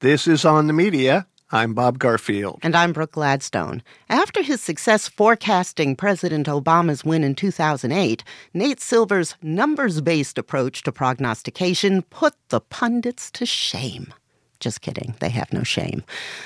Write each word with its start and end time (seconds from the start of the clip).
This 0.00 0.28
is 0.28 0.44
On 0.44 0.66
the 0.66 0.74
Media. 0.74 1.26
I'm 1.50 1.72
Bob 1.72 1.98
Garfield. 1.98 2.58
And 2.62 2.76
I'm 2.76 2.92
Brooke 2.92 3.12
Gladstone. 3.12 3.82
After 4.10 4.42
his 4.42 4.60
success 4.60 5.08
forecasting 5.08 5.96
President 5.96 6.48
Obama's 6.48 7.02
win 7.02 7.24
in 7.24 7.34
2008, 7.34 8.22
Nate 8.52 8.80
Silver's 8.80 9.36
numbers 9.40 10.02
based 10.02 10.36
approach 10.36 10.82
to 10.82 10.92
prognostication 10.92 12.02
put 12.02 12.34
the 12.50 12.60
pundits 12.60 13.30
to 13.30 13.46
shame. 13.46 14.12
Just 14.66 14.80
kidding, 14.80 15.14
they 15.20 15.28
have 15.28 15.52
no 15.52 15.62
shame. 15.62 16.02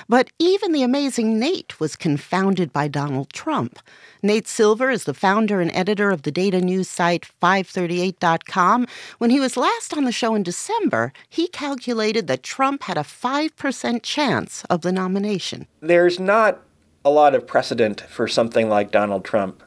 But 0.07 0.29
even 0.39 0.73
the 0.73 0.83
amazing 0.83 1.39
Nate 1.39 1.81
was 1.81 1.97
confounded 1.97 2.71
by 2.71 2.87
Donald 2.87 3.33
Trump. 3.33 3.79
Nate 4.23 4.47
Silver 4.47 4.91
is 4.91 5.05
the 5.05 5.15
founder 5.15 5.63
and 5.63 5.71
editor 5.75 6.11
of 6.11 6.21
the 6.21 6.31
data 6.31 6.61
news 6.61 6.87
site 6.87 7.27
538.com. 7.41 8.87
When 9.17 9.31
he 9.31 9.41
was 9.41 9.57
last 9.57 9.97
on 9.97 10.05
the 10.05 10.13
show 10.13 10.35
in 10.35 10.43
December, 10.43 11.15
he 11.31 11.49
calculated 11.49 12.27
that 12.27 12.43
Trump 12.43 12.83
had 12.83 12.99
a 12.99 13.01
5% 13.01 14.03
chance 14.03 14.65
of 14.65 14.83
the 14.83 14.93
nomination. 14.93 15.67
There's 15.81 16.21
not 16.21 16.61
a 17.03 17.09
lot 17.09 17.35
of 17.35 17.47
precedent 17.47 18.03
for 18.03 18.29
something 18.29 18.69
like 18.69 18.91
Donald 18.91 19.25
Trump. 19.25 19.63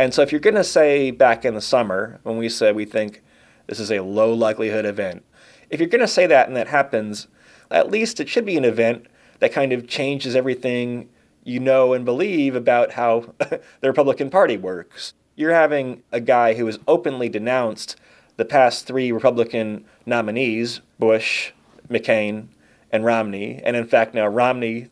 And 0.00 0.12
so 0.12 0.22
if 0.22 0.32
you're 0.32 0.40
going 0.40 0.56
to 0.56 0.64
say 0.64 1.12
back 1.12 1.44
in 1.44 1.54
the 1.54 1.60
summer, 1.60 2.18
when 2.24 2.38
we 2.38 2.48
said 2.48 2.74
we 2.74 2.86
think 2.86 3.22
this 3.68 3.78
is 3.78 3.92
a 3.92 4.00
low 4.00 4.34
likelihood 4.34 4.84
event, 4.84 5.24
if 5.70 5.78
you're 5.78 5.88
going 5.88 6.00
to 6.00 6.08
say 6.08 6.26
that 6.26 6.48
and 6.48 6.56
that 6.56 6.66
happens, 6.66 7.28
at 7.74 7.90
least 7.90 8.20
it 8.20 8.28
should 8.28 8.46
be 8.46 8.56
an 8.56 8.64
event 8.64 9.06
that 9.40 9.52
kind 9.52 9.72
of 9.72 9.88
changes 9.88 10.36
everything 10.36 11.08
you 11.42 11.58
know 11.60 11.92
and 11.92 12.04
believe 12.04 12.54
about 12.54 12.92
how 12.92 13.34
the 13.38 13.60
Republican 13.82 14.30
Party 14.30 14.56
works. 14.56 15.12
You're 15.34 15.52
having 15.52 16.02
a 16.12 16.20
guy 16.20 16.54
who 16.54 16.66
has 16.66 16.78
openly 16.86 17.28
denounced 17.28 17.96
the 18.36 18.44
past 18.44 18.86
three 18.86 19.10
Republican 19.10 19.84
nominees 20.06 20.80
Bush, 20.98 21.52
McCain, 21.90 22.46
and 22.92 23.04
Romney. 23.04 23.60
And 23.64 23.76
in 23.76 23.86
fact, 23.86 24.14
now 24.14 24.28
Romney 24.28 24.88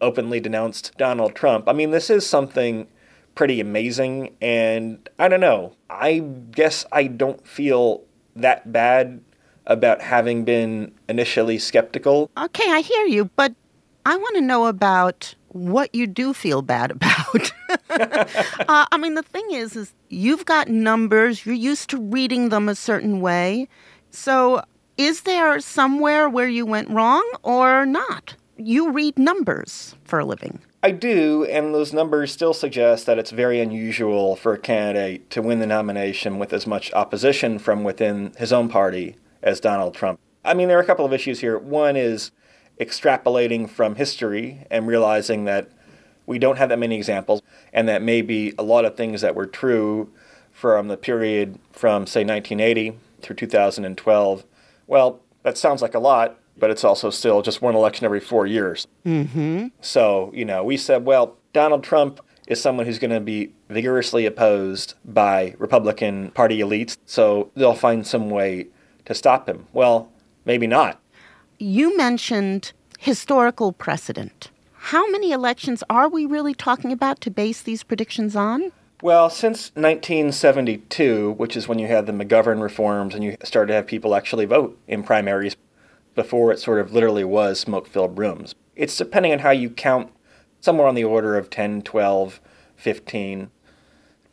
openly 0.00 0.40
denounced 0.40 0.92
Donald 0.98 1.36
Trump. 1.36 1.68
I 1.68 1.72
mean, 1.72 1.92
this 1.92 2.10
is 2.10 2.26
something 2.26 2.88
pretty 3.36 3.60
amazing. 3.60 4.34
And 4.42 5.08
I 5.18 5.28
don't 5.28 5.40
know. 5.40 5.76
I 5.88 6.18
guess 6.18 6.84
I 6.90 7.06
don't 7.06 7.46
feel 7.46 8.02
that 8.34 8.72
bad 8.72 9.20
about 9.66 10.00
having 10.00 10.44
been 10.44 10.92
initially 11.08 11.58
skeptical. 11.58 12.30
Okay, 12.36 12.70
I 12.70 12.80
hear 12.80 13.06
you, 13.06 13.30
but 13.36 13.54
I 14.06 14.16
want 14.16 14.36
to 14.36 14.42
know 14.42 14.66
about 14.66 15.34
what 15.48 15.94
you 15.94 16.06
do 16.06 16.34
feel 16.34 16.62
bad 16.62 16.90
about. 16.90 17.52
uh, 17.90 18.86
I 18.90 18.98
mean, 18.98 19.14
the 19.14 19.22
thing 19.22 19.46
is, 19.52 19.76
is 19.76 19.94
you've 20.08 20.44
got 20.44 20.68
numbers. 20.68 21.46
You're 21.46 21.54
used 21.54 21.90
to 21.90 22.00
reading 22.00 22.50
them 22.50 22.68
a 22.68 22.74
certain 22.74 23.20
way. 23.20 23.68
So, 24.10 24.62
is 24.96 25.22
there 25.22 25.58
somewhere 25.60 26.28
where 26.28 26.48
you 26.48 26.66
went 26.66 26.90
wrong 26.90 27.24
or 27.42 27.86
not? 27.86 28.36
You 28.56 28.90
read 28.90 29.18
numbers 29.18 29.96
for 30.04 30.20
a 30.20 30.24
living. 30.24 30.60
I 30.82 30.90
do, 30.90 31.44
and 31.46 31.74
those 31.74 31.92
numbers 31.92 32.30
still 32.30 32.52
suggest 32.52 33.06
that 33.06 33.18
it's 33.18 33.30
very 33.30 33.58
unusual 33.58 34.36
for 34.36 34.52
a 34.52 34.58
candidate 34.58 35.30
to 35.30 35.40
win 35.40 35.58
the 35.58 35.66
nomination 35.66 36.38
with 36.38 36.52
as 36.52 36.66
much 36.66 36.92
opposition 36.92 37.58
from 37.58 37.84
within 37.84 38.34
his 38.38 38.52
own 38.52 38.68
party 38.68 39.16
as 39.44 39.60
Donald 39.60 39.94
Trump. 39.94 40.18
I 40.44 40.54
mean, 40.54 40.66
there 40.66 40.76
are 40.76 40.82
a 40.82 40.86
couple 40.86 41.04
of 41.04 41.12
issues 41.12 41.40
here. 41.40 41.56
One 41.56 41.96
is 41.96 42.32
extrapolating 42.80 43.70
from 43.70 43.94
history 43.94 44.66
and 44.70 44.88
realizing 44.88 45.44
that 45.44 45.70
we 46.26 46.38
don't 46.38 46.56
have 46.56 46.70
that 46.70 46.78
many 46.78 46.96
examples, 46.96 47.42
and 47.72 47.86
that 47.86 48.02
maybe 48.02 48.54
a 48.58 48.62
lot 48.62 48.84
of 48.84 48.96
things 48.96 49.20
that 49.20 49.34
were 49.34 49.46
true 49.46 50.10
from 50.50 50.88
the 50.88 50.96
period 50.96 51.58
from, 51.70 52.06
say, 52.06 52.24
1980 52.24 52.98
through 53.20 53.36
2012, 53.36 54.44
well, 54.86 55.20
that 55.42 55.58
sounds 55.58 55.82
like 55.82 55.94
a 55.94 55.98
lot, 55.98 56.38
but 56.56 56.70
it's 56.70 56.84
also 56.84 57.10
still 57.10 57.42
just 57.42 57.60
one 57.60 57.74
election 57.74 58.04
every 58.06 58.20
four 58.20 58.46
years. 58.46 58.86
Mm-hmm. 59.04 59.66
So, 59.82 60.30
you 60.34 60.44
know, 60.44 60.64
we 60.64 60.76
said, 60.78 61.04
well, 61.04 61.36
Donald 61.52 61.84
Trump 61.84 62.20
is 62.46 62.60
someone 62.60 62.86
who's 62.86 62.98
going 62.98 63.10
to 63.10 63.20
be 63.20 63.52
vigorously 63.68 64.24
opposed 64.24 64.94
by 65.04 65.54
Republican 65.58 66.30
Party 66.30 66.60
elites, 66.60 66.96
so 67.04 67.50
they'll 67.54 67.74
find 67.74 68.06
some 68.06 68.30
way 68.30 68.68
to 69.06 69.14
stop 69.14 69.48
him. 69.48 69.66
Well, 69.72 70.10
maybe 70.44 70.66
not. 70.66 71.00
You 71.58 71.96
mentioned 71.96 72.72
historical 72.98 73.72
precedent. 73.72 74.50
How 74.74 75.10
many 75.10 75.32
elections 75.32 75.82
are 75.88 76.08
we 76.08 76.26
really 76.26 76.54
talking 76.54 76.92
about 76.92 77.20
to 77.22 77.30
base 77.30 77.62
these 77.62 77.82
predictions 77.82 78.36
on? 78.36 78.72
Well, 79.02 79.28
since 79.30 79.70
1972, 79.74 81.32
which 81.32 81.56
is 81.56 81.68
when 81.68 81.78
you 81.78 81.86
had 81.86 82.06
the 82.06 82.12
McGovern 82.12 82.62
reforms 82.62 83.14
and 83.14 83.22
you 83.22 83.36
started 83.44 83.68
to 83.68 83.74
have 83.74 83.86
people 83.86 84.14
actually 84.14 84.46
vote 84.46 84.78
in 84.86 85.02
primaries, 85.02 85.56
before 86.14 86.52
it 86.52 86.60
sort 86.60 86.80
of 86.80 86.92
literally 86.92 87.24
was 87.24 87.58
smoke 87.58 87.86
filled 87.86 88.18
rooms. 88.18 88.54
It's 88.76 88.96
depending 88.96 89.32
on 89.32 89.40
how 89.40 89.50
you 89.50 89.70
count, 89.70 90.10
somewhere 90.60 90.86
on 90.86 90.94
the 90.94 91.04
order 91.04 91.36
of 91.36 91.50
10, 91.50 91.82
12, 91.82 92.40
15 92.76 93.50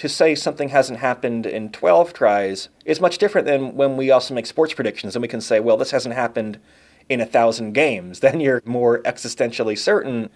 to 0.01 0.09
say 0.09 0.33
something 0.33 0.69
hasn't 0.69 0.97
happened 0.97 1.45
in 1.45 1.71
12 1.71 2.11
tries 2.11 2.69
is 2.85 2.99
much 2.99 3.19
different 3.19 3.45
than 3.45 3.75
when 3.75 3.97
we 3.97 4.09
also 4.09 4.33
make 4.33 4.47
sports 4.47 4.73
predictions 4.73 5.15
and 5.15 5.21
we 5.21 5.27
can 5.27 5.39
say, 5.39 5.59
well, 5.59 5.77
this 5.77 5.91
hasn't 5.91 6.15
happened 6.15 6.59
in 7.07 7.21
a 7.21 7.25
thousand 7.27 7.73
games. 7.73 8.19
Then 8.21 8.39
you're 8.39 8.63
more 8.65 9.03
existentially 9.03 9.77
certain 9.77 10.31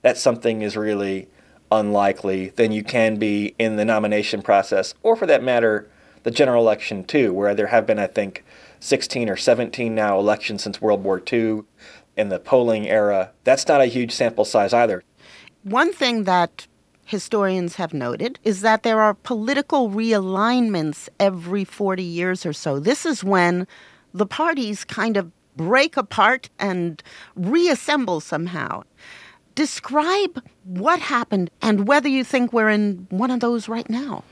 that 0.00 0.16
something 0.16 0.62
is 0.62 0.74
really 0.74 1.28
unlikely 1.70 2.48
than 2.56 2.72
you 2.72 2.82
can 2.82 3.18
be 3.18 3.54
in 3.58 3.76
the 3.76 3.84
nomination 3.84 4.40
process, 4.40 4.94
or 5.02 5.16
for 5.16 5.26
that 5.26 5.42
matter, 5.42 5.90
the 6.22 6.30
general 6.30 6.62
election 6.62 7.04
too, 7.04 7.34
where 7.34 7.54
there 7.54 7.66
have 7.66 7.86
been, 7.86 7.98
I 7.98 8.06
think, 8.06 8.42
16 8.78 9.28
or 9.28 9.36
17 9.36 9.94
now 9.94 10.18
elections 10.18 10.62
since 10.62 10.80
World 10.80 11.04
War 11.04 11.22
II 11.30 11.64
in 12.16 12.30
the 12.30 12.40
polling 12.40 12.88
era. 12.88 13.32
That's 13.44 13.68
not 13.68 13.82
a 13.82 13.86
huge 13.86 14.12
sample 14.12 14.46
size 14.46 14.72
either. 14.72 15.04
One 15.62 15.92
thing 15.92 16.24
that 16.24 16.66
historians 17.10 17.74
have 17.74 17.92
noted 17.92 18.38
is 18.44 18.60
that 18.60 18.84
there 18.84 19.00
are 19.00 19.14
political 19.14 19.90
realignments 19.90 21.08
every 21.18 21.64
40 21.64 22.04
years 22.04 22.46
or 22.46 22.52
so. 22.52 22.78
This 22.78 23.04
is 23.04 23.24
when 23.24 23.66
the 24.14 24.26
parties 24.26 24.84
kind 24.84 25.16
of 25.16 25.32
break 25.56 25.96
apart 25.96 26.50
and 26.60 27.02
reassemble 27.34 28.20
somehow. 28.20 28.84
Describe 29.56 30.40
what 30.62 31.00
happened 31.00 31.50
and 31.60 31.88
whether 31.88 32.08
you 32.08 32.22
think 32.22 32.52
we're 32.52 32.70
in 32.70 33.08
one 33.10 33.32
of 33.32 33.40
those 33.40 33.68
right 33.68 33.90
now. 33.90 34.22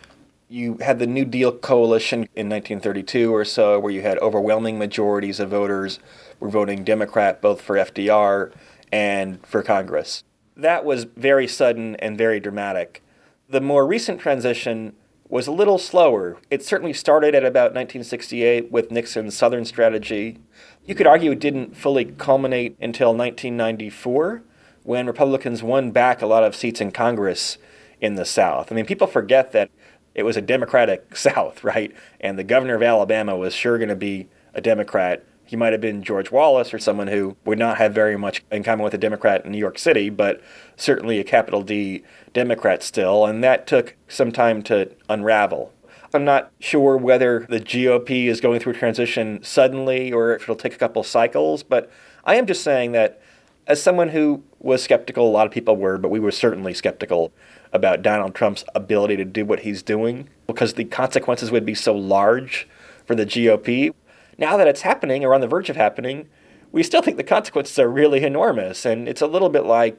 You 0.49 0.79
had 0.81 1.01
the 1.01 1.07
New 1.07 1.25
Deal 1.25 1.51
coalition 1.51 2.21
in 2.37 2.49
1932 2.49 3.35
or 3.35 3.45
so, 3.45 3.79
where 3.81 3.93
you 3.93 4.03
had 4.03 4.19
overwhelming 4.19 4.79
majorities 4.79 5.41
of 5.41 5.51
voters 5.51 5.99
were 6.39 6.49
voting 6.49 6.85
Democrat 6.85 7.43
both 7.43 7.61
for 7.61 7.75
FDR 7.75 8.53
and 8.93 9.45
for 9.45 9.63
Congress 9.65 10.23
that 10.59 10.85
was 10.85 11.05
very 11.05 11.47
sudden 11.47 11.95
and 11.97 12.19
very 12.19 12.41
dramatic. 12.41 13.03
The 13.49 13.61
more 13.61 13.87
recent 13.87 14.21
transition 14.21 14.95
was 15.29 15.47
a 15.47 15.53
little 15.53 15.79
slower. 15.79 16.39
It 16.51 16.65
certainly 16.65 16.93
started 16.93 17.35
at 17.35 17.45
about 17.45 17.75
1968 17.75 18.73
with 18.73 18.91
Nixon's 18.91 19.37
Southern 19.37 19.65
strategy. 19.65 20.39
You 20.85 20.95
could 20.95 21.07
argue 21.07 21.31
it 21.31 21.39
didn't 21.39 21.77
fully 21.77 22.07
culminate 22.07 22.77
until 22.81 23.15
1994 23.15 24.43
when 24.83 25.07
Republicans 25.07 25.63
won 25.63 25.91
back 25.91 26.23
a 26.23 26.27
lot 26.27 26.45
of 26.45 26.57
seats 26.57 26.81
in 26.81 26.91
Congress 26.91 27.59
in 28.01 28.15
the 28.15 28.25
South. 28.25 28.73
I 28.73 28.75
mean, 28.75 28.87
people 28.87 29.07
forget 29.07 29.53
that 29.53 29.71
it 30.15 30.23
was 30.23 30.37
a 30.37 30.43
Democratic 30.43 31.15
South, 31.17 31.63
right? 31.63 31.95
And 32.21 32.39
the 32.39 32.45
governor 32.45 32.75
of 32.75 32.83
Alabama 32.83 33.37
was 33.37 33.55
sure 33.55 33.79
going 33.79 33.91
to 33.91 33.97
be 33.97 34.29
a 34.55 34.61
Democrat. 34.61 35.25
He 35.49 35.57
might 35.57 35.73
have 35.73 35.81
been 35.81 36.03
George 36.03 36.31
Wallace 36.31 36.75
or 36.75 36.79
someone 36.79 37.07
who 37.09 37.35
would 37.47 37.59
not 37.59 37.79
have 37.79 37.95
very 37.95 38.19
much 38.19 38.45
in 38.53 38.63
common 38.63 38.85
with 38.85 38.93
a 38.93 38.99
Democrat 38.99 39.47
in 39.47 39.53
New 39.53 39.59
York 39.59 39.79
City, 39.79 40.11
but 40.11 40.43
certainly 40.77 41.19
a 41.19 41.25
capital 41.25 41.63
D 41.63 42.05
Democrat 42.35 42.83
still, 42.83 43.25
and 43.25 43.43
that 43.43 43.67
took 43.67 43.97
some 44.09 44.31
time 44.31 44.63
to 44.65 44.95
unravel. 45.09 45.73
I'm 46.13 46.27
not 46.27 46.53
sure 46.61 46.99
whether 46.99 47.47
the 47.49 47.61
GOP 47.61 48.27
is 48.27 48.43
going 48.43 48.61
through 48.61 48.75
a 48.75 48.77
transition 48.77 49.43
suddenly 49.43 50.13
or 50.13 50.35
if 50.35 50.43
it'll 50.43 50.55
take 50.55 50.75
a 50.75 50.79
couple 50.79 51.03
cycles, 51.03 51.63
but 51.63 51.91
I 52.25 52.35
am 52.35 52.45
just 52.45 52.63
saying 52.63 52.93
that 52.93 53.19
as 53.67 53.83
someone 53.83 54.11
who 54.11 54.43
was 54.59 54.83
skeptical, 54.83 55.27
a 55.27 55.33
lot 55.33 55.47
of 55.47 55.53
people 55.53 55.77
were, 55.77 55.97
but 55.97 56.11
we 56.11 56.21
were 56.21 56.31
certainly 56.31 56.75
skeptical 56.75 57.33
about 57.73 58.03
Donald 58.03 58.35
Trump's 58.35 58.65
ability 58.75 59.17
to 59.17 59.25
do 59.25 59.47
what 59.47 59.61
he's 59.61 59.83
doing 59.83 60.29
because 60.47 60.75
the 60.75 60.85
consequences 60.85 61.51
would 61.51 61.65
be 61.65 61.75
so 61.75 61.95
large 61.95 62.69
for 63.07 63.15
the 63.15 63.25
GOP 63.25 63.95
now 64.39 64.57
that 64.57 64.69
it's 64.69 64.83
happening 64.83 65.25
or 65.25 65.35
on 65.35 65.41
the 65.41 65.49
verge 65.49 65.69
of 65.69 65.77
happening, 65.77 66.29
we 66.73 66.83
still 66.83 67.03
think 67.03 67.17
the 67.17 67.25
consequences 67.25 67.79
are 67.79 67.91
really 67.91 68.23
enormous. 68.23 68.87
And 68.87 69.09
it's 69.09 69.21
a 69.21 69.27
little 69.27 69.49
bit 69.49 69.65
like 69.65 69.99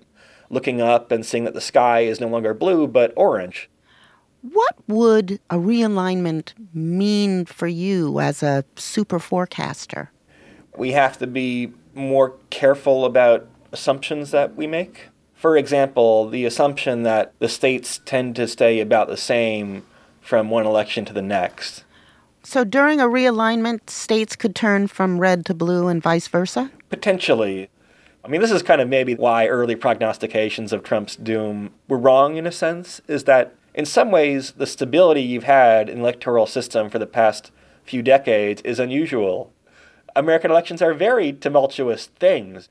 looking 0.49 0.81
up 0.81 1.11
and 1.11 1.25
seeing 1.25 1.43
that 1.43 1.53
the 1.53 1.61
sky 1.61 2.01
is 2.01 2.19
no 2.19 2.27
longer 2.27 2.53
blue 2.53 2.87
but 2.87 3.13
orange. 3.15 3.69
What 4.41 4.75
would 4.87 5.39
a 5.49 5.55
realignment 5.55 6.53
mean 6.73 7.45
for 7.45 7.67
you 7.67 8.19
as 8.19 8.41
a 8.41 8.63
super 8.77 9.19
forecaster? 9.19 10.11
We 10.77 10.93
have 10.93 11.17
to 11.17 11.27
be 11.27 11.73
more 11.93 12.35
careful 12.49 13.03
about 13.03 13.47
assumptions 13.71 14.31
that 14.31 14.55
we 14.55 14.65
make. 14.65 15.09
For 15.33 15.57
example, 15.57 16.29
the 16.29 16.45
assumption 16.45 17.03
that 17.03 17.33
the 17.39 17.49
states 17.49 17.99
tend 18.05 18.35
to 18.37 18.47
stay 18.47 18.79
about 18.79 19.09
the 19.09 19.17
same 19.17 19.83
from 20.21 20.49
one 20.49 20.65
election 20.65 21.05
to 21.05 21.13
the 21.13 21.21
next. 21.21 21.83
So 22.43 22.63
during 22.63 22.99
a 22.99 23.05
realignment, 23.05 23.89
states 23.89 24.35
could 24.35 24.55
turn 24.55 24.87
from 24.87 25.19
red 25.19 25.45
to 25.47 25.53
blue 25.53 25.87
and 25.87 26.01
vice 26.01 26.27
versa? 26.27 26.71
Potentially. 26.89 27.69
I 28.23 28.27
mean, 28.27 28.41
this 28.41 28.51
is 28.51 28.63
kind 28.63 28.81
of 28.81 28.87
maybe 28.89 29.15
why 29.15 29.47
early 29.47 29.75
prognostications 29.75 30.73
of 30.73 30.83
Trump's 30.83 31.15
doom 31.15 31.71
were 31.87 31.97
wrong 31.97 32.37
in 32.37 32.47
a 32.47 32.51
sense, 32.51 33.01
is 33.07 33.25
that 33.25 33.55
in 33.73 33.85
some 33.85 34.11
ways 34.11 34.51
the 34.51 34.67
stability 34.67 35.21
you've 35.21 35.43
had 35.43 35.89
in 35.89 35.97
the 35.97 36.03
electoral 36.03 36.45
system 36.45 36.89
for 36.89 36.99
the 36.99 37.05
past 37.05 37.51
few 37.83 38.01
decades 38.01 38.61
is 38.63 38.79
unusual. 38.79 39.51
American 40.15 40.51
elections 40.51 40.81
are 40.81 40.93
very 40.93 41.33
tumultuous 41.33 42.07
things. 42.07 42.69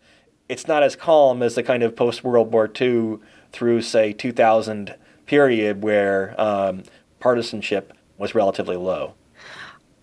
It's 0.48 0.66
not 0.66 0.82
as 0.82 0.96
calm 0.96 1.42
as 1.42 1.54
the 1.54 1.62
kind 1.62 1.82
of 1.82 1.96
post 1.96 2.24
World 2.24 2.52
War 2.52 2.70
II 2.80 3.18
through, 3.52 3.82
say, 3.82 4.12
2000 4.12 4.94
period 5.26 5.82
where 5.82 6.34
um, 6.40 6.82
partisanship 7.20 7.92
was 8.16 8.34
relatively 8.34 8.76
low. 8.76 9.14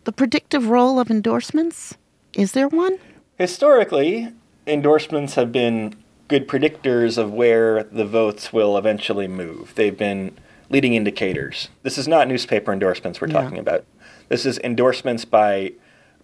The 0.05 0.11
predictive 0.11 0.67
role 0.67 0.99
of 0.99 1.09
endorsements? 1.09 1.97
Is 2.35 2.51
there 2.51 2.67
one? 2.67 2.99
Historically, 3.39 4.31
endorsements 4.67 5.33
have 5.33 5.51
been 5.51 5.95
good 6.27 6.47
predictors 6.47 7.17
of 7.17 7.33
where 7.33 7.83
the 7.85 8.05
votes 8.05 8.53
will 8.53 8.77
eventually 8.77 9.27
move. 9.27 9.73
They've 9.73 9.97
been 9.97 10.37
leading 10.69 10.93
indicators. 10.93 11.69
This 11.81 11.97
is 11.97 12.07
not 12.07 12.27
newspaper 12.27 12.71
endorsements 12.71 13.19
we're 13.19 13.29
yeah. 13.29 13.41
talking 13.41 13.57
about. 13.57 13.83
This 14.29 14.45
is 14.45 14.59
endorsements 14.59 15.25
by 15.25 15.73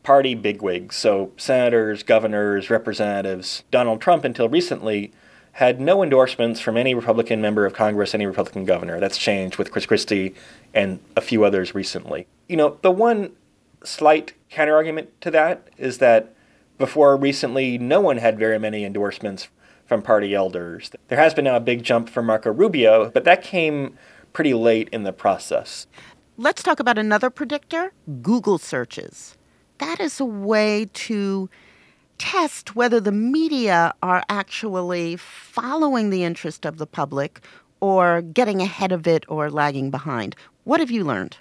party 0.04 0.36
bigwigs, 0.36 0.95
so 0.95 1.31
senators, 1.38 2.04
governors, 2.04 2.69
representatives. 2.69 3.63
Donald 3.72 4.00
Trump, 4.00 4.24
until 4.24 4.48
recently, 4.48 5.12
had 5.54 5.81
no 5.81 6.04
endorsements 6.04 6.60
from 6.60 6.78
any 6.78 6.94
Republican 6.94 7.42
member 7.42 7.66
of 7.66 7.74
Congress, 7.74 8.13
any 8.13 8.28
Republican 8.28 8.63
governor. 8.63 9.00
That's 9.00 9.18
changed 9.18 9.57
with 9.57 9.72
Chris 9.72 9.88
Christie 9.88 10.36
and 10.72 11.00
a 11.18 11.22
few 11.22 11.44
others 11.44 11.74
recently. 11.74 12.28
You 12.48 12.57
know, 12.57 12.78
the 12.83 12.92
one 12.92 13.31
slight 13.83 14.33
counterargument 14.51 15.07
to 15.22 15.31
that 15.31 15.69
is 15.78 15.98
that 16.00 16.33
before 16.78 17.16
recently, 17.16 17.78
no 17.78 18.01
one 18.01 18.18
had 18.18 18.39
very 18.39 18.57
many 18.60 18.83
endorsements 18.83 19.50
from 19.86 20.01
party 20.01 20.33
elders. 20.33 20.92
There 21.10 21.19
has 21.19 21.33
been 21.33 21.45
now 21.45 21.57
a 21.57 21.60
big 21.60 21.83
jump 21.83 22.10
for 22.10 22.22
Marco 22.22 22.51
Rubio, 22.51 23.12
but 23.12 23.24
that 23.25 23.44
came 23.44 23.98
pretty 24.33 24.54
late 24.54 24.89
in 24.92 25.04
the 25.04 25.13
process. 25.13 25.88
Let's 26.38 26.63
talk 26.63 26.80
about 26.80 26.98
another 26.98 27.30
predictor 27.30 27.92
Google 28.22 28.57
searches. 28.57 29.38
That 29.80 30.00
is 30.00 30.19
a 30.19 30.25
way 30.25 30.88
to 30.94 31.50
test 32.18 32.75
whether 32.75 33.00
the 33.00 33.12
media 33.12 33.94
are 34.01 34.24
actually 34.30 35.18
following 35.18 36.10
the 36.10 36.24
interest 36.24 36.66
of 36.66 36.78
the 36.78 36.88
public 36.88 37.42
or 37.80 38.22
getting 38.22 38.62
ahead 38.62 38.92
of 38.92 39.07
it 39.07 39.25
or 39.28 39.50
lagging 39.50 39.89
behind. 39.92 40.36
What 40.63 40.80
have 40.80 40.92
you 40.92 41.04
learned? 41.04 41.38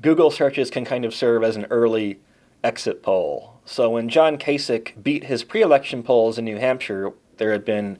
Google 0.00 0.30
searches 0.30 0.70
can 0.70 0.84
kind 0.84 1.04
of 1.04 1.14
serve 1.14 1.44
as 1.44 1.56
an 1.56 1.66
early 1.70 2.18
exit 2.62 3.02
poll. 3.02 3.54
So 3.64 3.90
when 3.90 4.08
John 4.08 4.38
Kasich 4.38 5.02
beat 5.02 5.24
his 5.24 5.44
pre 5.44 5.62
election 5.62 6.02
polls 6.02 6.38
in 6.38 6.44
New 6.44 6.58
Hampshire, 6.58 7.12
there 7.36 7.52
had 7.52 7.64
been, 7.64 7.98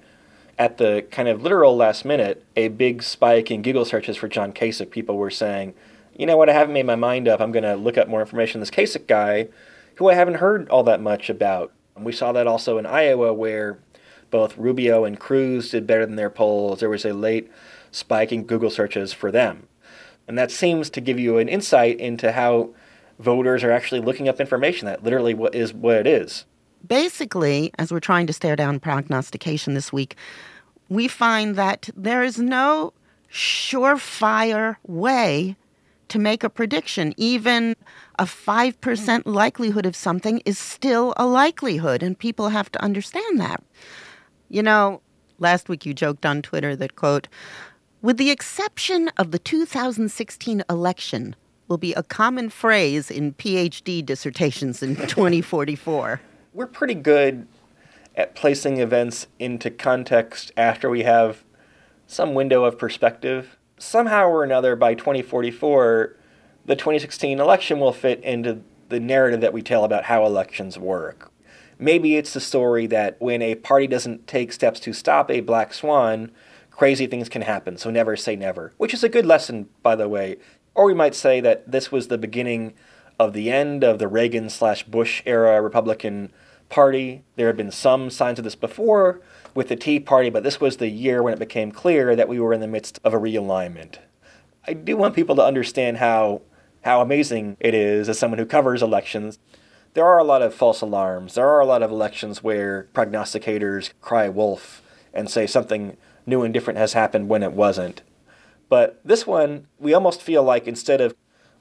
at 0.58 0.78
the 0.78 1.06
kind 1.10 1.28
of 1.28 1.42
literal 1.42 1.76
last 1.76 2.04
minute, 2.04 2.44
a 2.56 2.68
big 2.68 3.02
spike 3.02 3.50
in 3.50 3.62
Google 3.62 3.84
searches 3.84 4.16
for 4.16 4.28
John 4.28 4.52
Kasich. 4.52 4.90
People 4.90 5.16
were 5.16 5.30
saying, 5.30 5.74
you 6.16 6.26
know 6.26 6.36
what, 6.36 6.48
I 6.48 6.52
haven't 6.52 6.74
made 6.74 6.86
my 6.86 6.96
mind 6.96 7.26
up. 7.26 7.40
I'm 7.40 7.52
going 7.52 7.64
to 7.64 7.76
look 7.76 7.98
up 7.98 8.08
more 8.08 8.20
information. 8.20 8.60
This 8.60 8.70
Kasich 8.70 9.06
guy, 9.06 9.48
who 9.96 10.08
I 10.08 10.14
haven't 10.14 10.34
heard 10.34 10.68
all 10.68 10.82
that 10.84 11.00
much 11.00 11.28
about. 11.28 11.72
We 11.96 12.12
saw 12.12 12.32
that 12.32 12.46
also 12.46 12.78
in 12.78 12.86
Iowa, 12.86 13.32
where 13.32 13.78
both 14.30 14.58
Rubio 14.58 15.04
and 15.04 15.18
Cruz 15.18 15.70
did 15.70 15.86
better 15.86 16.04
than 16.04 16.16
their 16.16 16.30
polls. 16.30 16.80
There 16.80 16.88
was 16.88 17.04
a 17.04 17.12
late 17.12 17.50
spike 17.92 18.32
in 18.32 18.44
Google 18.44 18.70
searches 18.70 19.12
for 19.12 19.30
them. 19.30 19.68
And 20.26 20.38
that 20.38 20.50
seems 20.50 20.90
to 20.90 21.00
give 21.00 21.18
you 21.18 21.38
an 21.38 21.48
insight 21.48 22.00
into 22.00 22.32
how 22.32 22.70
voters 23.18 23.62
are 23.62 23.70
actually 23.70 24.00
looking 24.00 24.28
up 24.28 24.40
information 24.40 24.86
that 24.86 25.04
literally 25.04 25.34
what 25.34 25.54
is 25.54 25.72
what 25.72 25.96
it 25.96 26.06
is. 26.06 26.44
Basically, 26.86 27.72
as 27.78 27.92
we're 27.92 28.00
trying 28.00 28.26
to 28.26 28.32
stare 28.32 28.56
down 28.56 28.80
prognostication 28.80 29.74
this 29.74 29.92
week, 29.92 30.16
we 30.88 31.08
find 31.08 31.56
that 31.56 31.88
there 31.96 32.22
is 32.22 32.38
no 32.38 32.92
surefire 33.30 34.76
way 34.86 35.56
to 36.08 36.18
make 36.18 36.44
a 36.44 36.50
prediction. 36.50 37.14
Even 37.16 37.74
a 38.18 38.24
5% 38.24 39.22
likelihood 39.24 39.86
of 39.86 39.96
something 39.96 40.40
is 40.44 40.58
still 40.58 41.14
a 41.16 41.26
likelihood, 41.26 42.02
and 42.02 42.18
people 42.18 42.50
have 42.50 42.70
to 42.72 42.82
understand 42.82 43.40
that. 43.40 43.62
You 44.48 44.62
know, 44.62 45.00
last 45.38 45.68
week 45.68 45.86
you 45.86 45.94
joked 45.94 46.26
on 46.26 46.42
Twitter 46.42 46.76
that, 46.76 46.96
quote, 46.96 47.28
with 48.04 48.18
the 48.18 48.30
exception 48.30 49.08
of 49.16 49.30
the 49.30 49.38
2016 49.38 50.62
election, 50.68 51.34
will 51.68 51.78
be 51.78 51.94
a 51.94 52.02
common 52.02 52.50
phrase 52.50 53.10
in 53.10 53.32
PhD 53.32 54.04
dissertations 54.04 54.82
in 54.82 54.94
2044. 55.06 56.20
We're 56.52 56.66
pretty 56.66 56.92
good 56.92 57.48
at 58.14 58.34
placing 58.34 58.76
events 58.76 59.26
into 59.38 59.70
context 59.70 60.52
after 60.54 60.90
we 60.90 61.04
have 61.04 61.44
some 62.06 62.34
window 62.34 62.64
of 62.64 62.78
perspective. 62.78 63.56
Somehow 63.78 64.26
or 64.26 64.44
another, 64.44 64.76
by 64.76 64.92
2044, 64.92 66.14
the 66.66 66.76
2016 66.76 67.40
election 67.40 67.80
will 67.80 67.94
fit 67.94 68.22
into 68.22 68.60
the 68.90 69.00
narrative 69.00 69.40
that 69.40 69.54
we 69.54 69.62
tell 69.62 69.82
about 69.82 70.04
how 70.04 70.26
elections 70.26 70.78
work. 70.78 71.32
Maybe 71.78 72.16
it's 72.16 72.34
the 72.34 72.40
story 72.40 72.86
that 72.88 73.16
when 73.18 73.40
a 73.40 73.54
party 73.54 73.86
doesn't 73.86 74.26
take 74.26 74.52
steps 74.52 74.78
to 74.80 74.92
stop 74.92 75.30
a 75.30 75.40
black 75.40 75.72
swan, 75.72 76.30
crazy 76.76 77.06
things 77.06 77.28
can 77.28 77.42
happen, 77.42 77.76
so 77.76 77.90
never 77.90 78.16
say 78.16 78.34
never. 78.34 78.72
Which 78.76 78.92
is 78.92 79.04
a 79.04 79.08
good 79.08 79.24
lesson, 79.24 79.68
by 79.82 79.94
the 79.94 80.08
way, 80.08 80.36
or 80.74 80.86
we 80.86 80.94
might 80.94 81.14
say 81.14 81.40
that 81.40 81.70
this 81.70 81.92
was 81.92 82.08
the 82.08 82.18
beginning 82.18 82.74
of 83.18 83.32
the 83.32 83.50
end 83.50 83.84
of 83.84 84.00
the 84.00 84.08
Reagan 84.08 84.50
slash 84.50 84.82
Bush 84.82 85.22
era 85.24 85.62
Republican 85.62 86.32
Party. 86.68 87.22
There 87.36 87.46
had 87.46 87.56
been 87.56 87.70
some 87.70 88.10
signs 88.10 88.38
of 88.40 88.44
this 88.44 88.56
before 88.56 89.20
with 89.54 89.68
the 89.68 89.76
Tea 89.76 90.00
Party, 90.00 90.30
but 90.30 90.42
this 90.42 90.60
was 90.60 90.78
the 90.78 90.88
year 90.88 91.22
when 91.22 91.32
it 91.32 91.38
became 91.38 91.70
clear 91.70 92.16
that 92.16 92.28
we 92.28 92.40
were 92.40 92.52
in 92.52 92.60
the 92.60 92.66
midst 92.66 92.98
of 93.04 93.14
a 93.14 93.20
realignment. 93.20 93.98
I 94.66 94.72
do 94.72 94.96
want 94.96 95.14
people 95.14 95.36
to 95.36 95.44
understand 95.44 95.98
how 95.98 96.42
how 96.82 97.00
amazing 97.00 97.56
it 97.60 97.72
is 97.72 98.08
as 98.08 98.18
someone 98.18 98.38
who 98.38 98.44
covers 98.44 98.82
elections. 98.82 99.38
There 99.94 100.04
are 100.04 100.18
a 100.18 100.24
lot 100.24 100.42
of 100.42 100.52
false 100.52 100.80
alarms. 100.82 101.34
There 101.34 101.48
are 101.48 101.60
a 101.60 101.66
lot 101.66 101.82
of 101.82 101.90
elections 101.90 102.42
where 102.42 102.88
prognosticators 102.92 103.92
cry 104.02 104.28
wolf 104.28 104.82
and 105.14 105.30
say 105.30 105.46
something 105.46 105.96
new 106.26 106.42
and 106.42 106.52
different 106.52 106.78
has 106.78 106.92
happened 106.92 107.28
when 107.28 107.42
it 107.42 107.52
wasn't. 107.52 108.02
But 108.68 109.00
this 109.04 109.26
one, 109.26 109.66
we 109.78 109.94
almost 109.94 110.22
feel 110.22 110.42
like 110.42 110.66
instead 110.66 111.00
of 111.00 111.14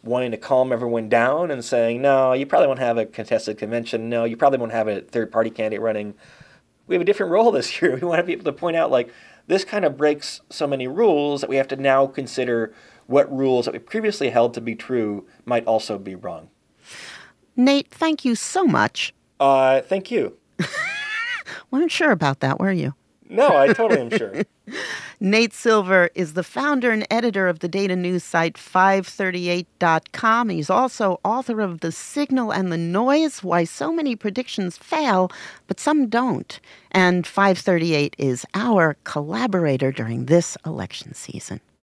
wanting 0.03 0.31
to 0.31 0.37
calm 0.37 0.71
everyone 0.73 1.09
down 1.09 1.49
and 1.49 1.63
saying, 1.63 2.01
no, 2.01 2.33
you 2.33 2.45
probably 2.45 2.67
won't 2.67 2.79
have 2.79 2.97
a 2.97 3.05
contested 3.05 3.57
convention. 3.57 4.09
No, 4.09 4.25
you 4.25 4.35
probably 4.35 4.59
won't 4.59 4.71
have 4.71 4.87
a 4.87 5.01
third 5.01 5.31
party 5.31 5.49
candidate 5.49 5.81
running. 5.81 6.13
We 6.87 6.95
have 6.95 7.01
a 7.01 7.05
different 7.05 7.31
role 7.31 7.51
this 7.53 7.81
year. 7.81 7.95
We 7.95 8.07
want 8.07 8.19
to 8.19 8.23
be 8.23 8.33
able 8.33 8.45
to 8.45 8.53
point 8.53 8.75
out, 8.75 8.91
like, 8.91 9.13
this 9.47 9.65
kind 9.65 9.85
of 9.85 9.97
breaks 9.97 10.41
so 10.49 10.67
many 10.67 10.87
rules 10.87 11.41
that 11.41 11.49
we 11.49 11.57
have 11.57 11.67
to 11.69 11.75
now 11.75 12.07
consider 12.07 12.73
what 13.07 13.31
rules 13.31 13.65
that 13.65 13.73
we 13.73 13.79
previously 13.79 14.29
held 14.29 14.53
to 14.53 14.61
be 14.61 14.75
true 14.75 15.25
might 15.45 15.65
also 15.65 15.97
be 15.97 16.15
wrong. 16.15 16.49
Nate, 17.55 17.89
thank 17.89 18.25
you 18.25 18.35
so 18.35 18.65
much. 18.65 19.13
Uh, 19.39 19.81
thank 19.81 20.09
you. 20.09 20.37
weren't 21.71 21.91
sure 21.91 22.11
about 22.11 22.39
that, 22.39 22.59
were 22.59 22.71
you? 22.71 22.93
No, 23.33 23.57
I 23.57 23.73
totally 23.73 24.01
am 24.01 24.11
sure. 24.11 24.43
Nate 25.19 25.53
Silver 25.53 26.11
is 26.13 26.33
the 26.33 26.43
founder 26.43 26.91
and 26.91 27.07
editor 27.09 27.47
of 27.47 27.59
the 27.59 27.67
data 27.67 27.95
news 27.95 28.23
site 28.23 28.53
538.com. 28.55 30.49
He's 30.49 30.69
also 30.69 31.19
author 31.25 31.59
of 31.59 31.79
The 31.79 31.91
Signal 31.91 32.51
and 32.51 32.71
the 32.71 32.77
Noise 32.77 33.41
Why 33.41 33.63
So 33.63 33.91
Many 33.91 34.15
Predictions 34.15 34.77
Fail, 34.77 35.31
but 35.65 35.79
Some 35.79 36.09
Don't. 36.09 36.59
And 36.91 37.25
538 37.25 38.15
is 38.19 38.45
our 38.53 38.97
collaborator 39.03 39.91
during 39.91 40.27
this 40.27 40.55
election 40.63 41.15
season. 41.15 41.59